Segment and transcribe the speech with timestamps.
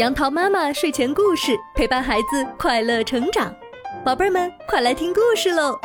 [0.00, 3.54] 杨桃妈妈睡前故事陪伴孩子快乐成长，
[4.02, 5.78] 宝贝儿们快来听故事喽！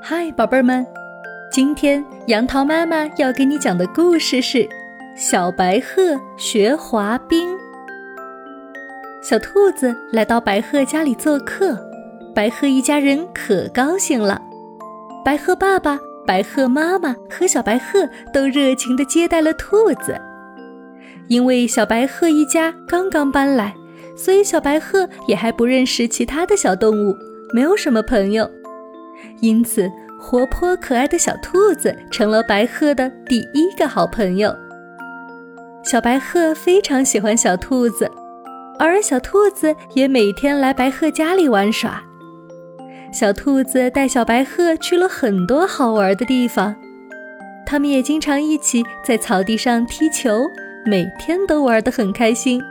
[0.00, 0.86] 嗨，宝贝儿们，
[1.50, 4.58] 今天杨桃妈妈要给你讲的故事是
[5.16, 7.52] 《小白鹤学滑冰》。
[9.24, 11.76] 小兔子来到白鹤家里做客，
[12.32, 14.40] 白鹤一家人可高兴了。
[15.24, 15.98] 白鹤爸爸。
[16.26, 20.20] 白鹤妈妈和小白鹤都热情地接待了兔子。
[21.28, 23.74] 因为小白鹤一家刚刚搬来，
[24.16, 27.16] 所以小白鹤也还不认识其他的小动物，
[27.54, 28.48] 没有什么朋友。
[29.40, 34.54] 因此，活泼可爱的小兔子成了白鹤的第一个好朋友。
[35.84, 38.10] 小白鹤非常喜欢小兔子，
[38.78, 42.02] 而小兔子也每天来白鹤家里玩耍。
[43.12, 46.74] 小兔子带小白鹤去了很多好玩的地方，
[47.66, 50.50] 他们也经常一起在草地上踢球，
[50.86, 52.62] 每天都玩得很开心。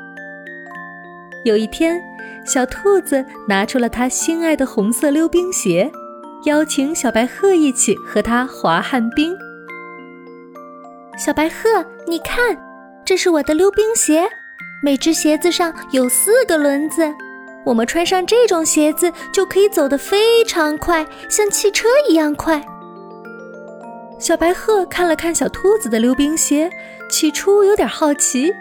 [1.46, 2.02] 有一天，
[2.44, 5.92] 小兔子拿出了它心爱的红色溜冰鞋，
[6.46, 9.38] 邀请小白鹤一起和它滑旱冰。
[11.20, 12.58] 小白鹤，你看，
[13.06, 14.28] 这是我的溜冰鞋，
[14.84, 17.14] 每只鞋子上有四个轮子。
[17.64, 22.62] 我们穿上这种鞋子就可以走得非常快，像汽车一样快。
[24.18, 26.70] 小白鹤看了看小兔子的溜冰鞋，
[27.10, 28.54] 起初有点好奇，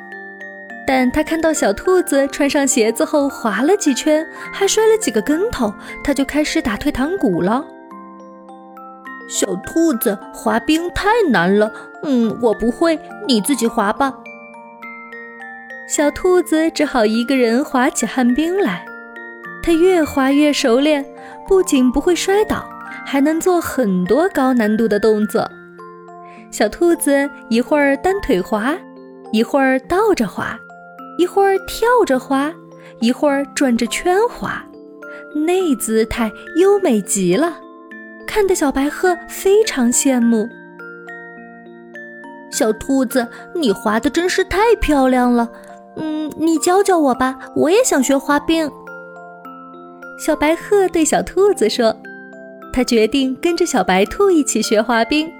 [0.87, 7.65] 但他看到小兔子穿上鞋子后滑了几圈，还摔了几个跟头，他就开始打退堂鼓了。
[9.29, 12.99] 小兔子滑冰太难了，嗯，我不会，
[13.29, 14.13] 你自己滑吧。
[15.87, 18.87] 小兔子只好一个人滑起旱冰来。
[19.63, 21.05] 它越滑越熟练，
[21.47, 22.65] 不仅不会摔倒，
[23.05, 25.49] 还能做很多高难度的动作。
[26.51, 28.77] 小兔子一会儿单腿滑，
[29.33, 30.59] 一会儿倒着滑，
[31.19, 32.53] 一会儿跳着滑，
[33.01, 34.65] 一会儿转着圈滑，
[35.47, 37.59] 那姿态优美极了，
[38.27, 40.49] 看得小白鹤非常羡慕。
[42.51, 45.49] 小兔子，你滑的真是太漂亮了，
[45.97, 48.69] 嗯，你教教我吧，我也想学滑冰。
[50.21, 51.97] 小白鹤对小兔子说
[52.75, 55.33] ：“他决定跟着小白兔一起学滑冰。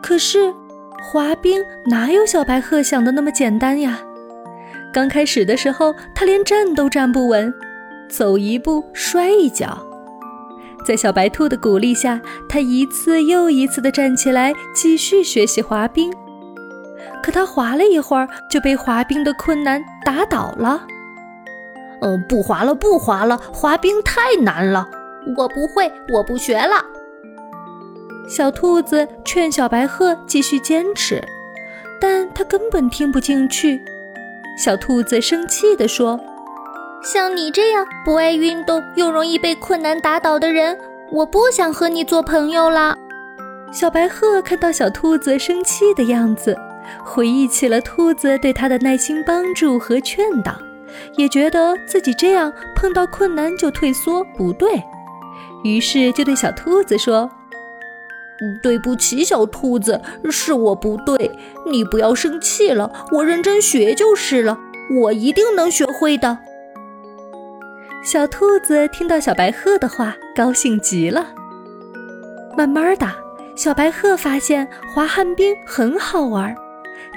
[0.00, 0.54] 可是，
[1.02, 3.98] 滑冰哪有小白鹤想的那么简单呀？
[4.92, 7.52] 刚开始的时候，他连站都站不稳，
[8.08, 9.76] 走一步摔一跤。
[10.86, 16.12] 在小白兔的鼓励下，他一次又一次地站起来，继续学习滑冰。
[17.20, 20.86] 可他滑了一会儿，就被滑冰的困难打倒了。”
[22.02, 24.88] 嗯，不滑了，不滑了，滑冰太难了，
[25.36, 26.84] 我不会，我不学了。
[28.28, 31.22] 小兔子劝小白鹤继续坚持，
[32.00, 33.80] 但它根本听不进去。
[34.58, 36.18] 小兔子生气地说
[37.04, 40.76] ：“像你这样不爱运动又容易被困难打倒的人，
[41.12, 42.96] 我不想和你做朋友了。”
[43.70, 46.56] 小白鹤看到小兔子生气的样子，
[47.04, 50.56] 回忆起了兔子对它的耐心帮助和劝导。
[51.16, 54.82] 也觉得自己这样碰到困难就退缩不对，
[55.64, 57.30] 于是就对小兔子说
[58.62, 61.30] ：“对不起，小兔子，是我不对，
[61.70, 64.58] 你不要生气了，我认真学就是了，
[65.02, 66.38] 我一定能学会的。”
[68.04, 71.26] 小兔子听到小白鹤的话，高兴极了。
[72.56, 73.06] 慢慢的，
[73.56, 76.54] 小白鹤发现滑旱冰很好玩，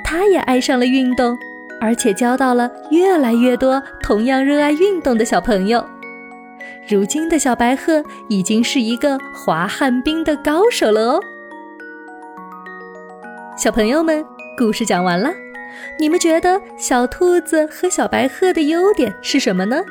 [0.04, 1.38] 它也爱上了运动。
[1.80, 5.86] 而且交到了越来越多同样热爱运动的小朋友。
[6.88, 11.20] 如今的小白鹤已经是一个滑旱冰的高手了哦。
[13.56, 14.26] 小朋友们，
[14.58, 15.32] 故事讲完了，
[16.00, 19.82] 你们觉得小兔子和小白鹤的优点是什么呢？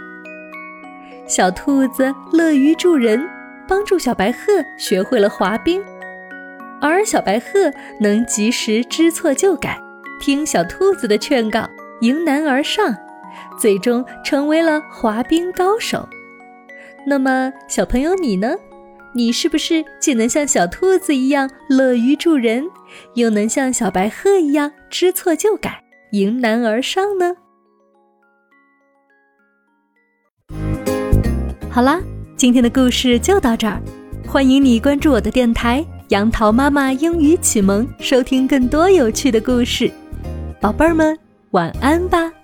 [1.27, 3.29] 小兔子乐于助人，
[3.69, 5.85] 帮助小白鹤学会了滑冰，
[6.81, 9.79] 而小白鹤能及时知错就改，
[10.19, 11.69] 听小兔子的劝告。
[12.01, 12.97] 迎难而上，
[13.59, 16.09] 最终成为了滑冰高手。
[17.05, 18.55] 那么，小朋友你呢？
[19.15, 22.65] 你是不是既能像小兔子一样乐于助人，
[23.15, 25.83] 又能像小白鹤一样知错就改、
[26.13, 27.35] 迎难而上呢？
[31.69, 32.01] 好啦，
[32.37, 33.83] 今天的故事就到这儿。
[34.25, 39.91] 欢迎你关注我的电台“杨桃妈妈英语启蒙”，收听更多有趣的故事，
[40.61, 41.17] 宝贝儿们。
[41.53, 42.38] 晚安吧。